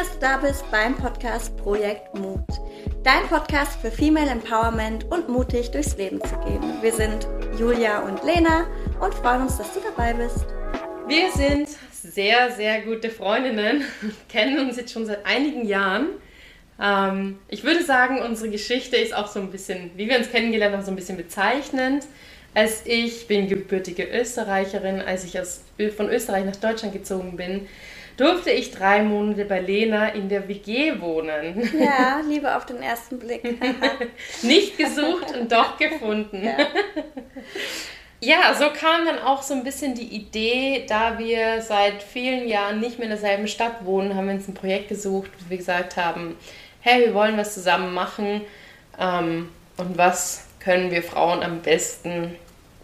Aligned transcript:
dass 0.00 0.12
du 0.12 0.18
da 0.18 0.38
bist 0.38 0.64
beim 0.70 0.96
Podcast 0.96 1.54
Projekt 1.58 2.14
Mut. 2.14 2.40
Dein 3.02 3.22
Podcast 3.28 3.78
für 3.82 3.90
Female 3.90 4.30
Empowerment 4.30 5.04
und 5.10 5.28
mutig 5.28 5.72
durchs 5.72 5.94
Leben 5.98 6.22
zu 6.22 6.38
gehen. 6.38 6.62
Wir 6.80 6.90
sind 6.94 7.28
Julia 7.58 8.00
und 8.00 8.24
Lena 8.24 8.66
und 8.98 9.12
freuen 9.12 9.42
uns, 9.42 9.58
dass 9.58 9.74
du 9.74 9.80
dabei 9.80 10.14
bist. 10.14 10.46
Wir 11.06 11.30
sind 11.32 11.68
sehr, 11.92 12.50
sehr 12.52 12.80
gute 12.80 13.10
Freundinnen, 13.10 13.84
kennen 14.30 14.66
uns 14.66 14.78
jetzt 14.78 14.90
schon 14.90 15.04
seit 15.04 15.26
einigen 15.26 15.66
Jahren. 15.66 16.06
Ähm, 16.80 17.38
ich 17.48 17.62
würde 17.62 17.84
sagen, 17.84 18.22
unsere 18.22 18.48
Geschichte 18.48 18.96
ist 18.96 19.14
auch 19.14 19.26
so 19.26 19.38
ein 19.38 19.50
bisschen, 19.50 19.90
wie 19.96 20.08
wir 20.08 20.16
uns 20.16 20.30
kennengelernt 20.30 20.74
haben, 20.74 20.84
so 20.84 20.92
ein 20.92 20.96
bisschen 20.96 21.18
bezeichnend. 21.18 22.06
Als 22.54 22.86
ich 22.86 23.26
bin 23.26 23.48
gebürtige 23.48 24.04
Österreicherin, 24.04 25.02
als 25.02 25.24
ich 25.24 25.38
aus, 25.38 25.60
von 25.94 26.08
Österreich 26.08 26.46
nach 26.46 26.56
Deutschland 26.56 26.94
gezogen 26.94 27.36
bin, 27.36 27.68
durfte 28.20 28.50
ich 28.50 28.70
drei 28.70 29.02
Monate 29.02 29.46
bei 29.46 29.60
Lena 29.60 30.08
in 30.08 30.28
der 30.28 30.46
WG 30.46 31.00
wohnen. 31.00 31.68
Ja, 31.78 32.20
Liebe 32.28 32.54
auf 32.54 32.66
den 32.66 32.82
ersten 32.82 33.18
Blick. 33.18 33.42
Nicht 34.42 34.76
gesucht 34.76 35.34
und 35.34 35.50
doch 35.50 35.78
gefunden. 35.78 36.44
Ja. 36.44 36.56
ja, 38.20 38.54
so 38.54 38.66
kam 38.78 39.06
dann 39.06 39.18
auch 39.20 39.40
so 39.40 39.54
ein 39.54 39.64
bisschen 39.64 39.94
die 39.94 40.14
Idee, 40.14 40.84
da 40.86 41.18
wir 41.18 41.62
seit 41.62 42.02
vielen 42.02 42.46
Jahren 42.46 42.80
nicht 42.80 42.98
mehr 42.98 43.06
in 43.06 43.12
derselben 43.12 43.48
Stadt 43.48 43.84
wohnen, 43.84 44.14
haben 44.14 44.26
wir 44.26 44.34
uns 44.34 44.48
ein 44.48 44.54
Projekt 44.54 44.90
gesucht, 44.90 45.30
wo 45.38 45.50
wir 45.50 45.56
gesagt 45.56 45.96
haben, 45.96 46.36
hey, 46.80 47.06
wir 47.06 47.14
wollen 47.14 47.38
was 47.38 47.54
zusammen 47.54 47.94
machen 47.94 48.42
ähm, 48.98 49.48
und 49.78 49.96
was 49.96 50.44
können 50.58 50.90
wir 50.90 51.02
Frauen 51.02 51.42
am 51.42 51.62
besten 51.62 52.36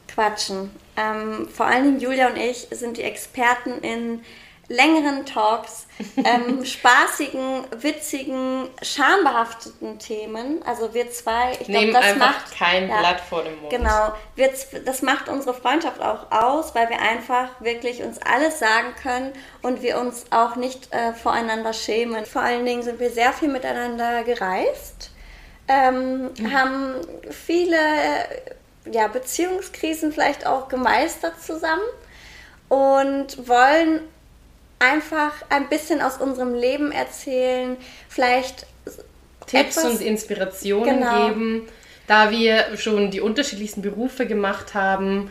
quatschen. 0.09 0.71
Ähm, 0.97 1.47
vor 1.49 1.67
allen 1.67 1.85
Dingen 1.85 2.01
Julia 2.01 2.29
und 2.29 2.39
ich 2.39 2.69
sind 2.71 2.97
die 2.97 3.03
Experten 3.03 3.83
in 3.83 4.23
längeren 4.69 5.25
Talks, 5.27 5.87
ähm, 6.17 6.65
spaßigen, 6.65 7.65
witzigen, 7.79 8.69
schambehafteten 8.83 9.99
Themen. 9.99 10.63
Also 10.65 10.93
wir 10.95 11.11
zwei, 11.11 11.53
ich 11.61 11.67
glaube, 11.67 11.93
das 11.93 12.17
macht 12.17 12.53
kein 12.57 12.89
ja, 12.89 12.99
Blatt 12.99 13.21
vor 13.21 13.45
dem 13.45 13.59
Mund. 13.61 13.71
Genau, 13.71 14.13
wir, 14.35 14.51
das 14.85 15.03
macht 15.03 15.29
unsere 15.29 15.55
Freundschaft 15.55 16.01
auch 16.01 16.31
aus, 16.31 16.75
weil 16.75 16.89
wir 16.91 17.01
einfach 17.01 17.49
wirklich 17.61 18.03
uns 18.03 18.19
alles 18.23 18.59
sagen 18.59 18.95
können 19.03 19.33
und 19.63 19.83
wir 19.83 19.99
uns 19.99 20.25
auch 20.31 20.57
nicht 20.57 20.93
äh, 20.93 21.13
voreinander 21.13 21.73
schämen. 21.73 22.27
Vor 22.27 22.43
allen 22.43 22.65
Dingen 22.65 22.83
sind 22.83 22.99
wir 22.99 23.11
sehr 23.11 23.33
viel 23.33 23.49
miteinander 23.49 24.25
gereist, 24.25 25.11
ähm, 25.69 26.31
mhm. 26.39 26.53
haben 26.53 26.95
viele 27.31 27.77
ja, 28.91 29.09
Beziehungskrisen 29.09 30.13
vielleicht 30.13 30.47
auch 30.47 30.69
gemeistert 30.69 31.43
zusammen 31.43 31.83
und 32.69 33.49
wollen 33.49 34.01
einfach 34.79 35.33
ein 35.49 35.69
bisschen 35.69 36.03
aus 36.03 36.19
unserem 36.19 36.55
Leben 36.55 36.93
erzählen, 36.93 37.77
vielleicht 38.09 38.67
Tipps 39.47 39.77
etwas, 39.77 39.85
und 39.85 40.01
Inspirationen 40.01 41.01
genau. 41.01 41.29
geben, 41.29 41.69
da 42.07 42.31
wir 42.31 42.77
schon 42.77 43.11
die 43.11 43.21
unterschiedlichsten 43.21 43.83
Berufe 43.83 44.27
gemacht 44.27 44.75
haben. 44.75 45.31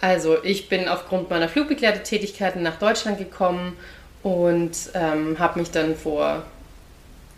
Also 0.00 0.42
ich 0.42 0.68
bin 0.68 0.88
aufgrund 0.88 1.30
meiner 1.30 1.48
Flugbegleitertätigkeiten 1.48 2.62
nach 2.62 2.78
Deutschland 2.78 3.18
gekommen 3.18 3.76
und 4.22 4.72
ähm, 4.94 5.38
habe 5.38 5.60
mich 5.60 5.70
dann 5.70 5.96
vor 5.96 6.42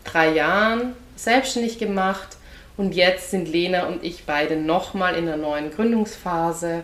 drei 0.05 0.30
Jahren 0.30 0.94
selbstständig 1.17 1.78
gemacht 1.78 2.36
und 2.77 2.92
jetzt 2.94 3.30
sind 3.30 3.48
Lena 3.48 3.86
und 3.86 4.05
ich 4.05 4.24
beide 4.24 4.56
nochmal 4.56 5.17
in 5.17 5.27
der 5.27 5.36
neuen 5.36 5.70
Gründungsphase 5.70 6.83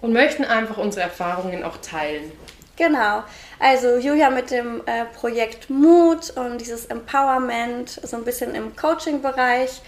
und 0.00 0.12
möchten 0.12 0.44
einfach 0.44 0.76
unsere 0.76 1.02
Erfahrungen 1.04 1.62
auch 1.62 1.76
teilen. 1.78 2.32
Genau. 2.80 3.24
Also 3.58 3.98
Julia 3.98 4.30
mit 4.30 4.50
dem 4.50 4.80
äh, 4.86 5.04
Projekt 5.04 5.68
Mut 5.68 6.30
und 6.34 6.62
dieses 6.62 6.86
Empowerment, 6.86 8.00
so 8.02 8.16
ein 8.16 8.24
bisschen 8.24 8.54
im 8.54 8.74
Coaching-Bereich. 8.74 9.82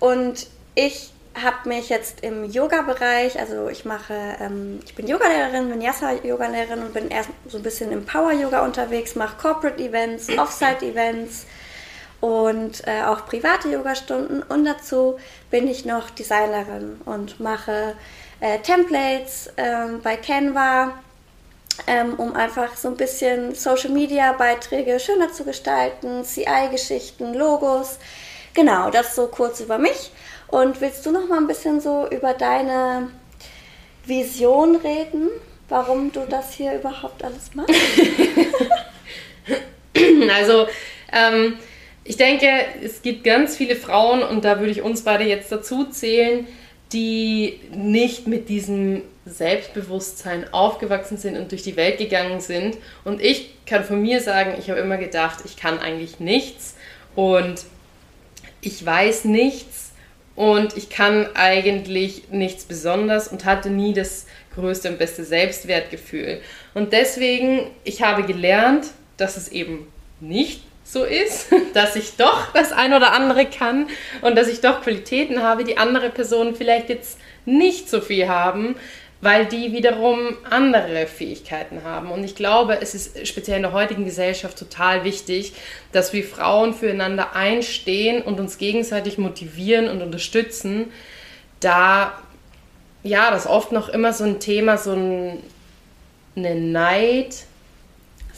Und 0.00 0.46
ich 0.74 1.12
habe 1.34 1.68
mich 1.68 1.90
jetzt 1.90 2.22
im 2.22 2.46
Yoga-Bereich, 2.50 3.38
also 3.38 3.68
ich 3.68 3.84
mache, 3.84 4.14
ähm, 4.40 4.80
ich 4.82 4.94
bin 4.94 5.06
Yogalehrerin, 5.06 5.68
bin 5.68 5.82
Yasa-Yogalehrerin 5.82 6.84
und 6.84 6.94
bin 6.94 7.10
erst 7.10 7.28
so 7.46 7.58
ein 7.58 7.62
bisschen 7.62 7.92
im 7.92 8.06
Power-Yoga 8.06 8.64
unterwegs, 8.64 9.14
mache 9.14 9.36
Corporate-Events, 9.36 10.30
Offsite-Events 10.38 11.44
und 12.22 12.82
äh, 12.86 13.02
auch 13.02 13.26
private 13.26 13.68
Yoga-Stunden. 13.68 14.42
Und 14.42 14.64
dazu 14.64 15.18
bin 15.50 15.68
ich 15.68 15.84
noch 15.84 16.08
Designerin 16.08 16.98
und 17.04 17.40
mache 17.40 17.94
äh, 18.40 18.58
Templates 18.60 19.50
ähm, 19.58 20.00
bei 20.02 20.16
Canva 20.16 20.94
ähm, 21.86 22.14
um 22.14 22.34
einfach 22.34 22.76
so 22.76 22.88
ein 22.88 22.96
bisschen 22.96 23.54
Social-Media-Beiträge 23.54 24.98
schöner 25.00 25.32
zu 25.32 25.44
gestalten, 25.44 26.24
CI-Geschichten, 26.24 27.34
Logos. 27.34 27.98
Genau, 28.54 28.90
das 28.90 29.14
so 29.14 29.28
kurz 29.28 29.60
über 29.60 29.78
mich. 29.78 30.10
Und 30.48 30.80
willst 30.80 31.04
du 31.06 31.10
noch 31.10 31.28
mal 31.28 31.38
ein 31.38 31.46
bisschen 31.46 31.80
so 31.80 32.08
über 32.10 32.34
deine 32.34 33.10
Vision 34.04 34.76
reden, 34.76 35.28
warum 35.68 36.10
du 36.10 36.20
das 36.28 36.54
hier 36.54 36.74
überhaupt 36.74 37.22
alles 37.22 37.54
machst? 37.54 37.74
also, 40.30 40.66
ähm, 41.12 41.58
ich 42.04 42.16
denke, 42.16 42.46
es 42.82 43.02
gibt 43.02 43.24
ganz 43.24 43.56
viele 43.56 43.76
Frauen, 43.76 44.22
und 44.22 44.44
da 44.44 44.58
würde 44.58 44.72
ich 44.72 44.82
uns 44.82 45.02
beide 45.02 45.24
jetzt 45.24 45.52
dazu 45.52 45.84
zählen, 45.84 46.46
die 46.92 47.60
nicht 47.70 48.26
mit 48.26 48.48
diesem 48.48 49.02
Selbstbewusstsein 49.28 50.52
aufgewachsen 50.52 51.16
sind 51.16 51.36
und 51.36 51.50
durch 51.50 51.62
die 51.62 51.76
Welt 51.76 51.98
gegangen 51.98 52.40
sind. 52.40 52.76
Und 53.04 53.20
ich 53.22 53.50
kann 53.66 53.84
von 53.84 54.00
mir 54.00 54.20
sagen, 54.20 54.54
ich 54.58 54.70
habe 54.70 54.80
immer 54.80 54.96
gedacht, 54.96 55.40
ich 55.44 55.56
kann 55.56 55.78
eigentlich 55.78 56.20
nichts 56.20 56.76
und 57.14 57.64
ich 58.60 58.84
weiß 58.84 59.24
nichts 59.24 59.92
und 60.34 60.76
ich 60.76 60.88
kann 60.88 61.28
eigentlich 61.34 62.30
nichts 62.30 62.64
besonders 62.64 63.28
und 63.28 63.44
hatte 63.44 63.70
nie 63.70 63.92
das 63.92 64.26
größte 64.54 64.88
und 64.90 64.98
beste 64.98 65.24
Selbstwertgefühl. 65.24 66.40
Und 66.74 66.92
deswegen, 66.92 67.70
ich 67.84 68.02
habe 68.02 68.22
gelernt, 68.22 68.86
dass 69.16 69.36
es 69.36 69.48
eben 69.48 69.88
nicht 70.20 70.62
so 70.84 71.04
ist, 71.04 71.48
dass 71.74 71.96
ich 71.96 72.16
doch 72.16 72.52
das 72.52 72.72
ein 72.72 72.92
oder 72.94 73.12
andere 73.12 73.46
kann 73.46 73.88
und 74.22 74.36
dass 74.36 74.48
ich 74.48 74.60
doch 74.60 74.82
Qualitäten 74.82 75.42
habe, 75.42 75.64
die 75.64 75.76
andere 75.76 76.10
Personen 76.10 76.54
vielleicht 76.54 76.88
jetzt 76.88 77.18
nicht 77.44 77.88
so 77.88 78.00
viel 78.00 78.28
haben, 78.28 78.76
weil 79.20 79.46
die 79.46 79.72
wiederum 79.72 80.36
andere 80.48 81.06
Fähigkeiten 81.06 81.82
haben. 81.82 82.10
Und 82.10 82.22
ich 82.22 82.36
glaube, 82.36 82.80
es 82.80 82.94
ist 82.94 83.26
speziell 83.26 83.56
in 83.56 83.62
der 83.62 83.72
heutigen 83.72 84.04
Gesellschaft 84.04 84.58
total 84.58 85.02
wichtig, 85.04 85.54
dass 85.92 86.12
wir 86.12 86.22
Frauen 86.22 86.72
füreinander 86.72 87.34
einstehen 87.34 88.22
und 88.22 88.38
uns 88.38 88.58
gegenseitig 88.58 89.18
motivieren 89.18 89.88
und 89.88 90.02
unterstützen, 90.02 90.92
da 91.60 92.12
ja, 93.02 93.30
das 93.30 93.46
oft 93.46 93.72
noch 93.72 93.88
immer 93.88 94.12
so 94.12 94.24
ein 94.24 94.40
Thema, 94.40 94.76
so 94.76 94.92
ein, 94.92 95.38
eine 96.36 96.54
Neid. 96.54 97.44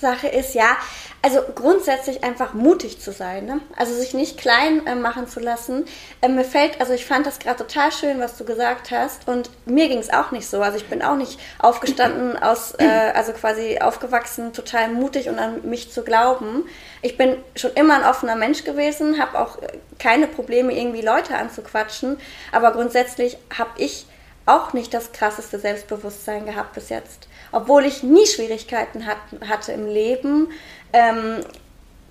Sache 0.01 0.29
ist, 0.29 0.55
ja, 0.55 0.77
also 1.23 1.41
grundsätzlich 1.55 2.25
einfach 2.25 2.55
mutig 2.55 2.99
zu 2.99 3.13
sein, 3.13 3.45
ne? 3.45 3.61
also 3.77 3.93
sich 3.95 4.15
nicht 4.15 4.39
klein 4.39 4.87
äh, 4.87 4.95
machen 4.95 5.29
zu 5.29 5.39
lassen. 5.39 5.85
Äh, 6.23 6.29
mir 6.29 6.45
fällt, 6.45 6.81
also 6.81 6.95
ich 6.95 7.05
fand 7.05 7.27
das 7.27 7.39
gerade 7.39 7.59
total 7.59 7.93
schön, 7.93 8.21
was 8.21 8.39
du 8.39 8.45
gesagt 8.45 8.91
hast 8.91 9.29
und 9.29 9.51
mir 9.67 9.89
ging 9.89 9.99
es 9.99 10.11
auch 10.11 10.31
nicht 10.31 10.49
so. 10.49 10.63
Also 10.63 10.79
ich 10.79 10.87
bin 10.87 11.03
auch 11.03 11.17
nicht 11.17 11.39
aufgestanden 11.59 12.39
aus, 12.43 12.75
äh, 12.79 13.13
also 13.15 13.33
quasi 13.33 13.79
aufgewachsen, 13.81 14.55
total 14.55 14.89
mutig 14.89 15.29
und 15.29 15.39
an 15.39 15.69
mich 15.69 15.93
zu 15.93 16.03
glauben. 16.03 16.65
Ich 17.03 17.19
bin 17.19 17.37
schon 17.55 17.73
immer 17.75 17.97
ein 17.97 18.05
offener 18.05 18.37
Mensch 18.37 18.65
gewesen, 18.65 19.21
habe 19.21 19.39
auch 19.39 19.59
keine 19.99 20.27
Probleme, 20.27 20.73
irgendwie 20.73 21.03
Leute 21.03 21.37
anzuquatschen, 21.37 22.17
aber 22.51 22.73
grundsätzlich 22.73 23.37
habe 23.57 23.71
ich 23.77 24.07
auch 24.47 24.73
nicht 24.73 24.93
das 24.95 25.13
krasseste 25.13 25.59
Selbstbewusstsein 25.59 26.47
gehabt 26.47 26.75
bis 26.75 26.89
jetzt. 26.89 27.29
Obwohl 27.53 27.85
ich 27.85 28.03
nie 28.03 28.27
Schwierigkeiten 28.27 29.07
hat, 29.07 29.19
hatte 29.49 29.73
im 29.73 29.87
Leben, 29.87 30.49
ähm, 30.93 31.45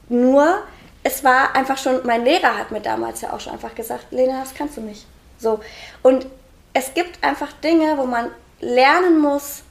nur, 0.10 0.64
es 1.04 1.24
war 1.24 1.56
einfach 1.56 1.78
schon, 1.78 2.06
mein 2.06 2.26
Lehrer 2.26 2.58
hat 2.58 2.72
mir 2.72 2.82
damals 2.82 3.22
ja 3.22 3.34
auch 3.34 3.40
schon 3.40 3.54
einfach 3.54 3.76
gesagt, 3.76 4.08
Lena, 4.12 4.42
das 4.42 4.54
kannst 4.54 4.78
du 4.78 4.82
nicht. 4.82 5.06
So. 5.38 5.60
Und 6.02 6.28
es 6.74 6.94
gibt 6.94 7.24
einfach 7.24 7.54
Dinge, 7.54 7.98
wo 7.98 8.06
man 8.06 8.32
lernen 8.60 9.20
muss, 9.20 9.64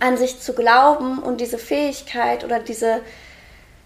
an 0.00 0.16
sich 0.16 0.40
zu 0.40 0.54
glauben 0.54 1.18
und 1.20 1.40
diese 1.40 1.58
Fähigkeit 1.58 2.44
oder 2.44 2.58
diese, 2.58 3.00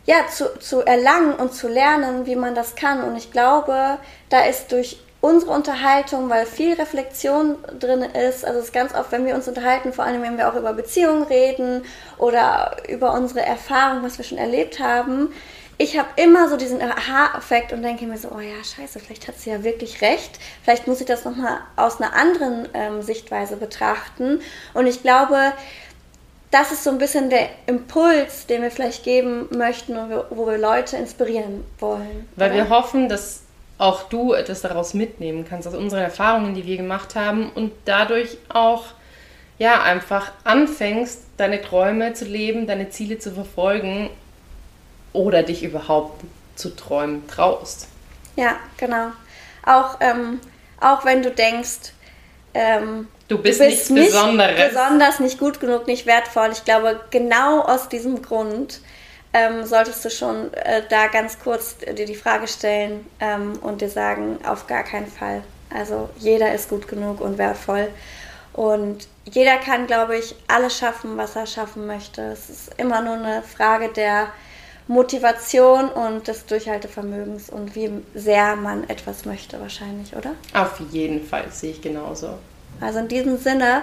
ja, 0.07 0.27
zu, 0.29 0.59
zu 0.59 0.81
erlangen 0.81 1.35
und 1.35 1.53
zu 1.53 1.69
lernen, 1.69 2.27
wie 2.27 2.37
man 2.37 2.55
das 2.55 2.75
kann. 2.75 3.03
Und 3.05 3.17
ich 3.17 3.31
glaube, 3.31 3.99
da 4.31 4.41
ist 4.45 4.73
durch 4.73 5.01
unsere 5.21 5.53
Unterhaltung, 5.53 6.31
weil 6.31 6.47
viel 6.47 6.75
Reflexion 6.75 7.57
drin 7.79 8.03
ist. 8.03 8.45
Also 8.45 8.61
es 8.61 8.67
ist 8.67 8.73
ganz 8.73 8.95
oft, 8.95 9.11
wenn 9.11 9.27
wir 9.27 9.35
uns 9.35 9.49
unterhalten, 9.49 9.93
vor 9.93 10.05
allem 10.05 10.23
wenn 10.23 10.39
wir 10.39 10.49
auch 10.49 10.55
über 10.55 10.73
Beziehungen 10.73 11.25
reden 11.25 11.83
oder 12.19 12.77
über 12.89 13.13
unsere 13.15 13.43
Erfahrungen, 13.43 14.05
was 14.05 14.19
wir 14.19 14.25
schon 14.25 14.39
erlebt 14.39 14.79
haben. 14.79 15.33
Ich 15.81 15.97
habe 15.97 16.09
immer 16.17 16.49
so 16.49 16.57
diesen 16.57 16.83
Aha-Effekt 16.83 17.73
und 17.73 17.83
denke 17.83 18.05
mir 18.07 18.19
so, 18.19 18.31
oh 18.35 18.41
ja, 18.41 18.65
scheiße, 18.65 18.99
vielleicht 18.99 19.29
hat 19.29 19.39
sie 19.39 19.51
ja 19.51 19.63
wirklich 19.63 20.03
recht. 20.03 20.39
Vielleicht 20.65 20.89
muss 20.89 21.01
ich 21.01 21.07
das 21.07 21.25
nochmal 21.25 21.61
aus 21.77 22.01
einer 22.01 22.15
anderen 22.15 22.69
ähm, 22.75 23.03
Sichtweise 23.03 23.57
betrachten. 23.57 24.41
Und 24.75 24.89
ich 24.89 25.03
glaube, 25.03 25.53
das 26.51 26.73
ist 26.73 26.83
so 26.83 26.91
ein 26.91 26.99
bisschen 26.99 27.31
der 27.31 27.49
Impuls, 27.67 28.47
den 28.47 28.63
wir 28.63 28.73
vielleicht 28.73 29.05
geben 29.05 29.49
möchten, 29.57 29.95
wir, 30.09 30.27
wo 30.31 30.47
wir 30.47 30.59
Leute 30.59 30.97
inspirieren 30.97 31.65
wollen. 31.79 32.29
Weil 32.35 32.51
oder? 32.51 32.57
wir 32.57 32.69
hoffen, 32.71 33.09
dass 33.09 33.43
auch 33.79 34.09
du 34.09 34.35
etwas 34.35 34.61
daraus 34.61 34.93
mitnehmen 34.93 35.47
kannst, 35.49 35.69
aus 35.69 35.75
unseren 35.75 36.03
Erfahrungen, 36.03 36.55
die 36.55 36.67
wir 36.67 36.77
gemacht 36.77 37.15
haben 37.15 37.51
und 37.51 37.73
dadurch 37.85 38.37
auch 38.49 38.87
ja 39.59 39.83
einfach 39.83 40.33
anfängst, 40.45 41.23
deine 41.37 41.63
Träume 41.63 42.13
zu 42.13 42.25
leben, 42.25 42.67
deine 42.67 42.91
Ziele 42.91 43.19
zu 43.19 43.33
verfolgen 43.33 44.11
oder 45.13 45.43
dich 45.43 45.63
überhaupt 45.63 46.23
zu 46.57 46.75
träumen 46.75 47.27
traust. 47.29 47.87
Ja, 48.37 48.57
genau. 48.77 49.13
Auch, 49.65 49.97
ähm, 50.01 50.41
auch 50.81 51.05
wenn 51.05 51.23
du 51.23 51.31
denkst, 51.31 51.93
ähm, 52.55 53.09
du 53.29 53.39
bist, 53.39 53.61
du 53.61 53.65
bist 53.65 53.91
nichts 53.91 54.13
Besonderes. 54.13 54.73
besonders, 54.73 55.21
nicht 55.21 55.39
gut 55.39 55.61
genug, 55.61 55.87
nicht 55.87 56.07
wertvoll. 56.07 56.51
Ich 56.53 56.65
glaube, 56.65 57.01
genau 57.11 57.61
aus 57.61 57.89
diesem 57.89 58.23
Grund 58.23 58.81
ähm, 59.39 59.65
solltest 59.67 60.05
du 60.05 60.11
schon 60.11 60.53
äh, 60.55 60.83
da 60.89 61.07
ganz 61.07 61.39
kurz 61.39 61.77
dir 61.79 62.07
die 62.07 62.15
Frage 62.15 62.49
stellen 62.49 63.07
ähm, 63.21 63.53
und 63.61 63.81
dir 63.81 63.89
sagen, 63.89 64.39
auf 64.45 64.67
gar 64.67 64.83
keinen 64.83 65.07
Fall. 65.07 65.43
Also 65.71 66.09
jeder 66.19 66.55
ist 66.55 66.69
gut 66.69 66.89
genug 66.89 67.21
und 67.21 67.39
wertvoll. 67.39 67.89
Und 68.53 69.07
jeder 69.25 69.59
kann, 69.59 69.87
glaube 69.87 70.17
ich, 70.17 70.35
alles 70.49 70.77
schaffen, 70.77 71.17
was 71.17 71.37
er 71.37 71.47
schaffen 71.47 71.87
möchte. 71.87 72.23
Es 72.23 72.51
ist 72.51 72.71
immer 72.77 73.03
nur 73.03 73.15
eine 73.15 73.43
Frage 73.43 73.89
der 73.89 74.29
Motivation 74.89 75.91
und 75.91 76.27
des 76.27 76.47
Durchhaltevermögens 76.47 77.51
und 77.51 77.77
wie 77.77 77.91
sehr 78.15 78.57
man 78.57 78.89
etwas 78.89 79.27
möchte 79.27 79.61
wahrscheinlich, 79.61 80.17
oder? 80.17 80.31
Auf 80.55 80.81
jeden 80.91 81.25
Fall, 81.25 81.45
sehe 81.53 81.73
ich 81.73 81.83
genauso. 81.83 82.39
Also 82.81 83.01
in 83.01 83.09
diesem 83.09 83.37
Sinne 83.37 83.83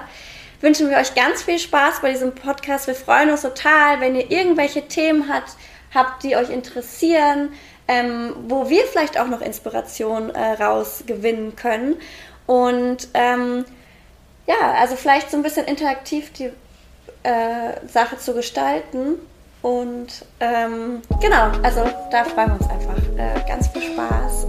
wünschen 0.62 0.90
wir 0.90 0.98
euch 0.98 1.16
ganz 1.16 1.44
viel 1.44 1.60
Spaß 1.60 2.02
bei 2.02 2.12
diesem 2.12 2.34
Podcast. 2.34 2.88
Wir 2.88 2.96
freuen 2.96 3.30
uns 3.30 3.42
total, 3.42 4.02
wenn 4.02 4.16
ihr 4.16 4.32
irgendwelche 4.32 4.88
Themen 4.88 5.32
habt, 5.32 5.56
habt 5.94 6.24
die 6.24 6.36
euch 6.36 6.50
interessieren, 6.50 7.54
ähm, 7.88 8.36
wo 8.48 8.70
wir 8.70 8.84
vielleicht 8.86 9.20
auch 9.20 9.28
noch 9.28 9.42
Inspiration 9.42 10.30
äh, 10.30 10.54
rausgewinnen 10.62 11.56
können. 11.56 11.98
Und 12.48 13.08
ähm, 13.14 13.66
ja, 14.48 14.74
also 14.80 14.96
vielleicht 14.96 15.32
so 15.32 15.38
ein 15.38 15.44
bisschen 15.44 15.66
interaktiv 15.66 16.32
die 16.34 16.52
äh, 17.24 17.88
Sache 17.88 18.18
zu 18.18 18.34
gestalten. 18.34 19.16
Und 19.62 20.26
ähm, 20.40 21.02
genau, 21.22 21.52
also 21.64 21.90
da 22.12 22.24
freuen 22.24 22.50
wir 22.50 22.56
uns 22.56 22.70
einfach. 22.70 22.98
Äh, 23.18 23.48
ganz 23.48 23.68
viel 23.70 23.82
Spaß 23.82 24.46